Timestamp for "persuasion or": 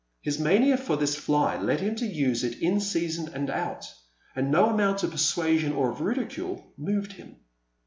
5.11-5.91